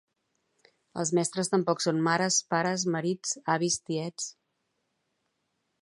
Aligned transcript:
Els 1.03 1.11
mestres 1.17 1.51
tampoc 1.51 1.83
són 1.85 2.01
mares, 2.09 2.39
pares, 2.55 2.87
marits, 2.97 3.37
avis, 3.57 3.79
tiets. 3.91 4.31